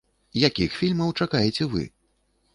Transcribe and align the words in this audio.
Якіх 0.43 0.73
фільмаў 0.79 1.13
чакаеце 1.23 1.69
вы? 1.77 1.87